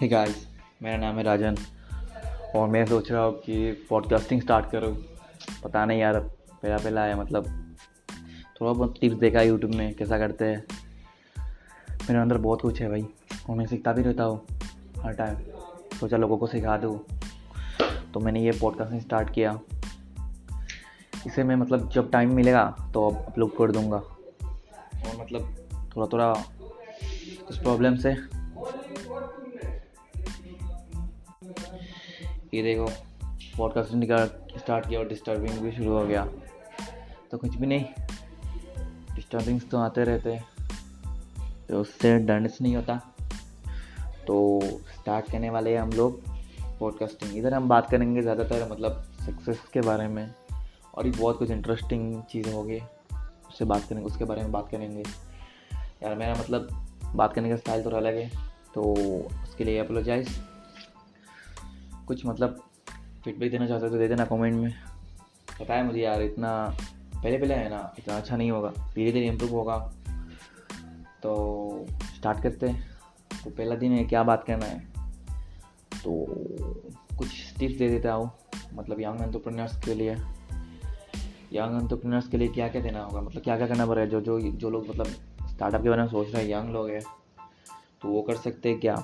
Hey 0.00 0.08
guys 0.08 0.46
मेरा 0.82 0.96
नाम 0.96 1.16
है 1.16 1.22
राजन 1.22 1.56
और 2.56 2.68
मैं 2.68 2.86
सोच 2.86 3.10
रहा 3.12 3.22
हूँ 3.22 3.34
कि 3.34 3.86
पॉडकास्टिंग 3.90 4.40
स्टार्ट 4.42 4.70
करूँ। 4.70 4.96
पता 5.64 5.84
नहीं 5.84 6.00
यार, 6.00 6.18
पहला 6.18 6.76
पहला 6.76 7.04
है 7.04 7.20
मतलब। 7.20 7.44
थोड़ा 8.60 8.72
बहुत 8.72 8.94
टिप्स 9.00 9.16
देखा 9.16 9.42
यूट्यूब 9.42 9.74
में, 9.74 9.94
कैसा 9.94 10.18
करते 10.18 10.44
हैं। 10.44 10.64
मेरे 11.90 12.18
अंदर 12.18 12.38
बहुत 12.38 12.60
कुछ 12.60 12.80
है 12.82 12.88
भाई, 12.88 13.06
और 13.50 13.56
मैं 13.56 13.66
सीखता 13.66 13.92
भी 13.92 14.02
रहता 14.02 14.24
हूँ 14.24 14.46
हर 15.00 15.12
टाइम 15.12 15.36
सोचा 16.00 16.16
लोगों 16.16 16.38
को 16.38 16.46
सिखा 16.46 16.76
दूँ। 16.76 16.98
तो 18.14 18.20
मैंने 18.20 18.40
ये 18.40 18.52
पॉडकास्टिंग 18.52 19.00
स्टार्ट 19.00 19.34
किया। 19.34 19.58
इसे 21.26 21.44
मैं 21.44 21.56
मतलब 21.56 21.88
जब 21.90 22.10
टाइम 22.10 22.34
मिलेगा 22.34 22.90
तो 22.94 23.10
अब 23.10 23.24
अपलोड 23.26 23.56
कर 23.56 23.70
दूँगा। 23.70 23.96
और 23.96 25.20
मतलब 25.20 25.56
थोड़ा 25.96 26.06
थोड़ा 26.06 26.34
कुछ 27.46 27.58
प्रॉब्लम 27.58 27.96
से 27.96 28.34
ये 32.54 32.62
देखो 32.62 32.86
पॉडकास्टिंग 33.56 34.02
का 34.02 34.24
स्टार्ट 34.58 34.88
किया 34.88 35.00
और 35.00 35.08
डिस्टर्बिंग 35.08 35.58
भी 35.58 35.72
शुरू 35.72 35.92
हो 35.92 36.04
गया। 36.06 36.24
तो 37.30 37.38
कुछ 37.38 37.56
भी 37.56 37.66
नहीं 37.66 37.84
डिस्टर्बिंग्स 39.14 39.68
तो 39.70 39.78
आते 39.78 40.04
रहते 40.04 40.32
हैं। 40.32 40.44
तो 41.68 41.80
उससे 41.80 42.18
डरनेस 42.18 42.58
नहीं 42.62 42.74
होता। 42.76 42.96
तो 44.26 44.60
स्टार्ट 44.94 45.30
करने 45.30 45.50
वाले 45.50 45.74
हैं 45.74 45.80
हम 45.80 45.90
लोग 45.90 46.22
पॉडकास्टिंग 46.78 47.36
इधर 47.38 47.54
हम 47.54 47.68
बात 47.68 47.90
करेंगे 47.90 48.22
ज़्यादातर 48.22 48.68
मतलब 48.72 49.04
सक्सेस 49.26 49.60
के 49.72 49.80
बारे 49.80 50.08
में। 50.08 50.28
और 50.94 51.04
भी 51.04 51.10
बहुत 51.10 51.38
कुछ 51.38 51.50
इंटरेस्टिंग 51.50 52.22
चीज़ें 52.22 52.52
होगी, 52.52 52.80
उससे 53.48 53.64
बात 53.64 53.88
करेंगे, 53.88 54.06
उसके 54.06 54.24
बारे 54.24 54.42
में 54.42 54.52
बात 54.52 54.68
करेंगे। 54.70 55.02
यार 56.02 56.14
मेरा 56.14 56.34
मतलब 56.34 56.68
बात 57.14 57.32
करने 57.34 57.50
का 57.50 57.56
स्टाइल 57.56 57.84
थोड़ा 57.84 57.96
अलग 57.98 58.16
है 58.16 58.30
तो 58.74 58.82
उसके 59.44 59.64
लिए 59.64 59.78
अपोलोजाइज 59.78 60.28
कुछ 62.06 62.26
मतलब 62.26 62.60
फीडबैक 63.24 63.50
देना 63.50 63.66
चाहते 63.66 63.84
हो 63.86 63.92
तो 63.92 63.98
दे 63.98 64.08
देना 64.08 64.24
कमेंट 64.24 64.54
में। 64.54 64.74
पता 65.60 65.74
है 65.74 65.84
मुझे 65.84 66.00
यार, 66.00 66.22
इतना 66.22 66.76
पहले 67.14 67.38
पहले 67.38 67.54
है 67.54 67.68
ना, 67.68 67.94
इतना 67.98 68.16
अच्छा 68.16 68.36
नहीं 68.36 68.50
होगा। 68.50 68.70
धीरे 68.94 69.12
धीरे 69.12 69.26
इम्प्रूव 69.26 69.50
होगा। 69.50 69.78
तो 71.22 71.86
स्टार्ट 72.16 72.42
करते 72.42 72.68
हैं। 72.68 72.90
तो 73.44 73.50
पहला 73.50 73.74
दिन 73.74 73.92
है, 73.92 74.04
क्या 74.04 74.22
बात 74.22 74.44
करना 74.44 74.66
है? 74.66 74.78
तो 76.04 76.26
कुछ 77.18 77.54
टिप्स 77.58 77.78
दे 77.78 77.88
देता 77.88 78.12
हूँ। 78.12 78.30
मतलब 78.74 79.00
यंग 79.00 79.20
एंटरप्रेन्योर्स 79.22 79.80
के 79.84 79.94
लिए। 79.94 80.12
यंग 81.52 81.82
एंटरप्रेन्योर्स 81.82 82.28
के 82.28 82.36
लिए 82.36 82.48
क्या 82.48 82.68
क्या 82.68 82.82
देना 82.82 83.02
होगा? 83.02 83.20
मतलब 83.20 83.42
क्या 83.42 83.56
क्या 83.56 83.66
करना 83.66 83.86
पड़ेगा? 83.86 84.06
जो 84.06 84.20
जो 84.20 84.40
जो 84.40 84.70
लोग 84.70 84.88
मतलब 84.88 85.06
स्टार्टअप 85.46 85.82
के 85.82 85.88
बारे 85.88 86.02
में 86.02 86.08
सोच 86.08 86.34
रहे 86.34 86.44
हैं 86.44 86.50
यंग 86.50 86.72
लोग 86.72 86.88
हैं 86.90 87.00
तो 88.02 88.08
वो 88.08 88.22
कर 88.22 88.36
सकते 88.36 88.68
हैं 88.68 88.80
क्या? 88.80 88.96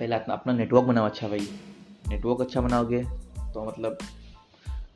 पहले 0.00 0.16
अपना 0.16 0.52
नेटवर्क 0.52 0.84
बनाओ 0.84 1.04
अच्छा 1.04 1.28
भाई। 1.28 1.48
नेटवर्क 2.08 2.40
अच्छा 2.40 2.60
बनाओगे 2.60 3.02
तो 3.54 3.64
मतलब 3.64 3.98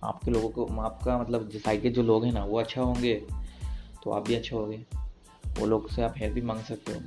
आपके 0.05 0.31
लोगों 0.31 0.49
को, 0.49 0.65
आपका 0.81 1.19
मतलब 1.19 1.51
साइड 1.51 1.83
के 1.83 1.91
जो 1.91 2.03
लोग 2.03 2.25
हैं 2.25 2.33
ना, 2.33 2.45
वो 2.45 2.59
अच्छा 2.59 2.83
होंगे 2.83 3.15
तो 4.05 4.11
आप 4.11 4.27
भी 4.27 4.35
अच्छे 4.35 4.57
होंगे। 4.57 4.85
वो 5.59 5.67
लोग 5.67 5.91
से 5.91 6.03
आप 6.03 6.15
हेल्प 6.17 6.35
भी 6.35 6.41
मांग 6.41 6.61
सकते 6.61 6.93
हो। 6.93 6.99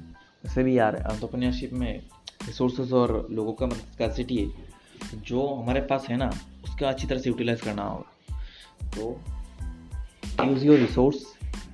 वैसे 0.44 0.64
भी 0.64 0.78
यार 0.78 0.96
एंटरप्रेन्योरशिप 0.96 1.74
में 1.74 2.04
रिसोर्सेज 2.46 2.94
और 2.94 3.28
लोगों 3.32 3.54
का 3.54 3.66
मतलब 3.66 3.98
कैपेसिटी 3.98 4.38
है, 4.38 4.50
जो 5.16 5.48
हमारे 5.48 5.82
पास 5.82 6.08
है 6.10 6.18
ना, 6.18 6.30
उसका 6.64 6.90
अच्छी 6.90 7.08
तरह 7.08 7.20
से 7.20 7.30
यूटिलाइज 7.30 7.62
करना 7.62 7.84
होगा। 7.84 8.10
तो 8.90 9.20
use 10.46 10.66
your 10.66 10.80
resource 10.80 11.24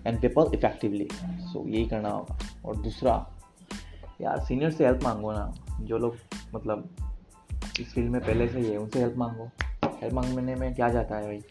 and 0.08 0.21
paper 0.21 0.53
effectively 0.55 1.08
so 1.14 1.67
यही 1.67 1.86
करना 1.86 2.09
होगा। 2.09 2.38
और 2.66 2.75
दूसरा, 2.75 3.14
यार 4.21 4.39
सीनियर 4.45 4.71
से 4.71 4.86
हेल्प 4.86 5.03
मांगो 5.03 5.31
ना, 5.31 5.53
जो 5.81 5.97
लोग 5.97 6.17
मतलब 6.55 6.89
इस 7.79 7.93
फ़ील्ड 7.93 8.11
में 8.11 8.21
पहले 8.21 8.47
से 8.47 8.59
ही 8.59 8.69
है, 8.69 8.77
उनसे 8.77 8.99
हेल्प 8.99 9.17
मांगो। 9.17 9.49
हेल्प 9.85 10.13
मांगने 10.13 10.55
में 10.55 10.73
क्या 10.75 10.89
जाता 10.89 11.15
है 11.15 11.25
भाई? 11.25 11.41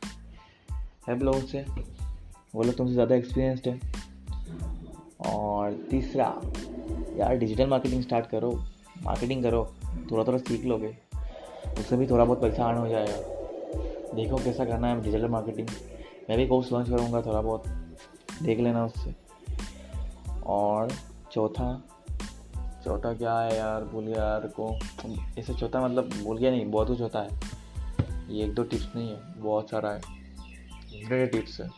हेल्प 1.08 1.22
लो 1.22 1.32
उनसे 1.32 1.64
वो 2.54 2.62
लोग 2.62 2.76
तुमसे 2.76 2.94
ज़्यादा 2.94 3.14
एक्सपीरियंसड 3.14 3.66
है। 3.66 3.80
और 5.26 5.72
तीसरा, 5.90 6.40
यार 7.16 7.36
डिजिटल 7.36 7.66
मार्केटिंग 7.66 8.02
स्टार्ट 8.02 8.26
करो। 8.26 8.64
मार्केटिंग 9.02 9.42
करो। 9.42 9.74
थोड़ा 10.10 10.24
थोड़ा 10.24 10.38
सीख 10.38 10.64
लोगे। 10.64 10.96
उससे 11.78 11.96
भी 11.96 12.06
थोड़ा 12.06 12.24
बहुत 12.24 12.40
पैसा 12.40 12.64
आना 12.64 12.80
हो 12.80 12.88
जाएगा। 12.88 14.14
देखो 14.14 14.36
कैसा 14.36 14.64
करना 14.64 14.88
है 14.88 15.02
डिजिटल 15.02 15.28
मार्केटिंग 15.28 15.68
मैं 16.28 16.38
भी 16.38 16.46
कोर्स 16.46 16.72
लॉन्च 16.72 16.88
करूँगा 16.88 17.22
थोड़ा 17.22 17.40
बहुत 17.40 17.68
देख 18.42 18.58
लेना 18.58 18.84
उससे। 18.84 19.14
और 20.46 20.92
चौथा 21.32 21.88
चौथा 22.88 23.12
क्या 23.14 23.38
है 23.38 23.56
यार? 23.56 23.84
भूल 23.84 24.04
गया 24.04 24.24
यार 24.24 24.46
को। 24.48 24.78
ऐसे 25.38 25.54
चौथा 25.54 25.86
मतलब 25.86 26.08
भूल 26.10 26.38
गया 26.38 26.50
नहीं, 26.50 26.70
बहुत 26.70 26.88
कुछ 26.88 27.00
होता 27.00 27.20
है। 27.20 27.40
ये 28.28 28.44
एक 28.44 28.54
दो 28.54 28.62
टिप्स 28.62 28.88
नहीं 28.96 29.10
है, 29.10 29.34
बहुत 29.36 29.70
सारा 29.70 29.90
है। 29.90 31.26
टिप्स 31.26 31.60
है, 31.60 31.68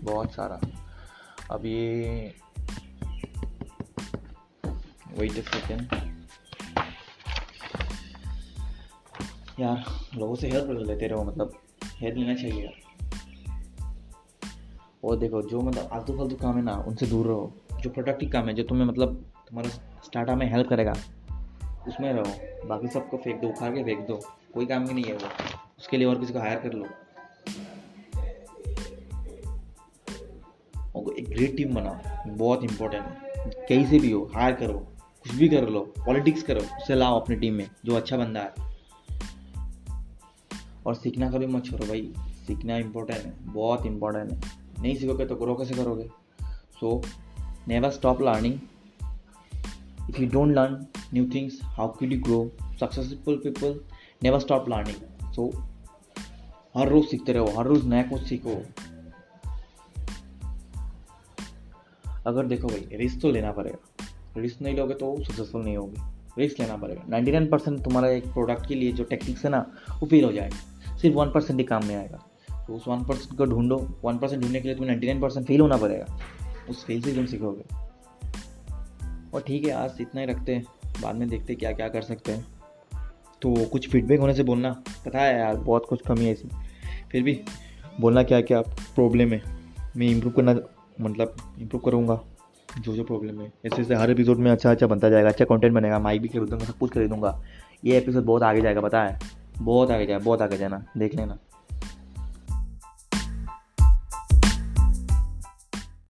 बहुत 0.00 0.32
सारा। 0.32 0.60
अब 1.50 1.66
ये 1.66 2.34
वेट 5.18 5.36
ए 5.36 5.42
सेकेंड 5.42 5.82
यार, 9.60 9.84
लोगों 10.14 10.34
से 10.34 10.50
हेल्प 10.50 10.88
लेते 10.88 11.06
रहो 11.06 11.24
मतलब 11.24 11.52
हेल्प 11.84 12.16
लेना 12.16 12.34
चाहिए 12.34 12.64
यार। 12.64 12.80
और 15.04 15.16
देखो, 15.16 15.42
जो 15.42 15.60
मतलब 15.60 15.88
आलतू 15.92 16.16
फालतू 16.18 16.36
काम 16.36 16.56
है 16.56 16.62
ना, 16.62 16.74
उनसे 16.74 17.06
दूर 17.06 17.26
रहो। 17.26 17.54
जो 17.80 17.90
प्रोडक्टिव 17.90 18.30
काम 18.30 18.48
है, 18.48 18.54
जो 18.54 18.62
तुम्हें 18.62 18.86
मतलब 18.86 19.31
तुम्हारा 19.52 20.00
स्टार्टअप 20.04 20.38
में 20.38 20.52
हेल्प 20.52 20.68
करेगा। 20.68 20.92
उसमें 21.88 22.12
रहो। 22.12 22.34
बाकी 22.68 22.88
सबको 22.88 23.16
फेंक 23.16 23.40
दो, 23.40 23.48
उखाड़ 23.48 23.74
के 23.74 23.84
फेंक 23.84 24.06
दो। 24.06 24.20
कोई 24.54 24.66
काम 24.66 24.86
की 24.86 24.94
नहीं 24.94 25.04
है 25.04 25.12
वो। 25.12 25.28
उसके 25.78 25.96
लिए 25.96 26.06
और 26.06 26.20
किसी 26.20 26.32
को 26.32 26.38
हायर 26.38 26.58
कर 26.58 26.72
लो। 26.72 26.84
और 30.96 31.12
एक 31.12 31.28
ग्रेट 31.28 31.56
टीम 31.56 31.74
बनाओ। 31.74 31.96
बहुत 32.26 32.64
इंपॉर्टेंट 32.64 33.04
है। 33.04 33.16
कहीं 33.68 33.86
से 33.86 33.98
भी 33.98 34.10
हो 34.10 34.30
हायर 34.34 34.54
करो। 34.54 34.78
कुछ 35.22 35.34
भी 35.34 35.48
कर 35.48 35.68
लो। 35.68 35.80
पॉलिटिक्स 35.80 36.42
करो। 36.42 36.60
उसे 36.60 36.94
लाओ 36.94 37.20
अपनी 37.20 37.36
टीम 37.36 37.54
में, 37.54 37.70
जो 37.84 37.96
अच्छा 37.96 38.16
बंदा 38.16 38.40
है। 38.40 38.78
और 40.86 40.94
सीखना 40.94 41.30
कभी 41.30 41.46
मत 41.46 41.64
छोड़ो 41.64 41.86
भाई। 41.86 42.14
सीखना 42.18 42.76
इंपॉर्टेंट 42.76 43.20
है। 43.20 43.32
बहुत 43.40 43.86
इंपॉर्टेंट 43.86 44.32
है। 44.32 44.40
नहीं 44.82 44.96
सीखोगे 44.96 45.26
तो 45.26 45.36
ग्रो 45.36 45.54
कैसे 45.54 45.74
करोगे? 45.74 46.08
So 46.52 47.02
never 47.68 47.90
stop 47.90 48.22
learning 48.22 48.54
if 50.12 50.22
you 50.22 50.28
don't 50.28 50.54
learn 50.54 50.86
new 51.14 51.30
things 51.34 51.58
how 51.62 51.88
can 51.88 52.12
you 52.12 52.20
grow 52.20 52.52
successful 52.80 53.36
people 53.36 53.80
never 54.22 54.38
stop 54.38 54.68
learning 54.68 55.32
so 55.32 55.50
हर 56.76 56.88
रोज 56.88 57.04
सीखते 57.04 57.32
रहो, 57.32 57.46
हर 57.58 57.66
रोज 57.66 57.86
नया 57.86 58.02
कुछ 58.02 58.22
सीखो। 58.22 58.62
अगर 62.26 62.46
देखो 62.46 62.68
भाई 62.68 62.88
रिस्क 62.92 63.22
तो 63.22 63.30
लेना 63.30 63.52
पड़ेगा। 63.52 64.06
रिस्क 64.36 64.62
नहीं 64.62 64.76
लोगे 64.76 64.94
तो 64.94 65.24
सक्सेसफुल 65.24 65.62
नहीं 65.64 65.76
होगे। 65.76 66.00
रिस्क 66.38 66.60
लेना 66.60 66.76
पड़ेगा। 66.76 67.02
नाइन्टी 67.08 67.32
नाइन 67.32 67.48
परसेंट 67.48 67.84
तुम्हारा 67.84 68.08
एक 68.08 68.24
प्रोडक्ट 68.24 68.66
के 68.66 68.74
लिए 68.74 68.92
जो 68.92 69.04
टेक्निक्स 69.04 69.44
है 69.44 69.50
ना, 69.50 69.70
वो 70.00 70.06
फेल 70.06 70.24
हो 70.24 70.32
जाएगा। 70.32 70.96
सिर्फ़ 70.96 71.16
वन 71.16 71.30
परसेंट 71.30 71.60
ही 71.60 71.64
काम 71.64 71.86
में 71.86 71.96
आएगा। 71.96 72.26
तो 72.66 72.74
उस 72.74 72.88
वन 72.88 73.04
परसेंट 73.04 73.38
को 73.38 73.44
ढूंढो। 73.44 74.00
वन 74.04 74.18
परसेंट 74.18 74.42
ढूँढने 74.42 74.60
के 74.60 74.68
लिए 74.68 74.74
तुम्हें 74.74 74.88
नाइन्टी 74.88 75.06
नाइन 75.06 75.20
परसेंट 75.20 75.46
फेल 75.46 75.60
होना 75.60 75.76
पड़ेगा। 75.76 76.18
उस 76.70 76.84
फेल 76.84 77.02
से 77.02 77.14
तुम 77.14 77.26
सीखोगे। 77.26 77.81
और 79.34 79.40
ठीक 79.40 79.64
है, 79.64 79.72
आज 79.72 79.90
इतना 80.00 80.20
ही 80.20 80.26
रखते 80.26 80.54
हैं। 80.54 80.64
बाद 81.02 81.16
में 81.16 81.28
देखते 81.28 81.54
क्या 81.54 81.72
क्या 81.72 81.88
कर 81.88 82.02
सकते 82.02 82.32
हैं। 82.32 82.46
तो 83.42 83.64
कुछ 83.64 83.88
फीडबैक 83.88 84.20
होने 84.20 84.34
से 84.34 84.42
बोलना। 84.42 84.82
पता 85.06 85.18
है 85.18 85.38
यार, 85.38 85.56
बहुत 85.56 85.86
कुछ 85.86 86.02
कमी 86.06 86.24
है 86.24 86.32
इसमें। 86.32 86.52
फिर 87.12 87.22
भी 87.22 87.40
बोलना 88.00 88.22
क्या 88.22 88.40
क्या 88.40 88.60
प्रॉब्लम 88.60 89.32
है। 89.32 89.42
मैं 89.96 90.06
इम्प्रूव 90.06 90.32
करना 90.32 90.56
मतलब 91.00 91.36
इम्प्रूव 91.60 91.82
करूँगा। 91.82 92.20
जो 92.80 92.94
जो 92.94 93.04
प्रॉब्लम 93.04 93.40
है। 93.40 93.52
ऐसे 93.66 93.82
ऐसे 93.82 93.94
हर 93.94 94.10
एपिसोड 94.10 94.38
में 94.38 94.50
अच्छा 94.50 94.70
अच्छा 94.70 94.86
बनता 94.86 95.08
जाएगा 95.08 95.28
अच्छा 95.28 95.44
कंटेंट 95.44 95.74
बनेगा। 95.74 95.98
माइक 95.98 96.22
भी 96.22 96.28
खरीदूँगा 96.28 96.64
सब 96.64 96.78
कुछ 96.78 96.90
खरीदूँगा। 96.90 97.42
ये 97.84 97.98
एपिसोड 97.98 98.24
बहुत 98.24 98.42
आगे 98.42 98.60
जाएगा, 98.60 98.80
पता 98.80 99.02
है। 99.02 99.18
बहुत 99.58 99.90
आगे 99.90 100.06
जाएगा 100.06 100.24
बहुत 100.24 100.42
आगे 100.42 100.56
जाना। 100.56 100.84
देख 100.96 101.14
लेना। 101.14 101.38